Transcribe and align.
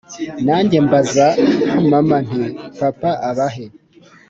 Nanjye 0.45 0.77
mbaza 0.85 1.27
mama 1.91 2.17
nti”papa 2.27 3.09
abahe” 3.29 3.65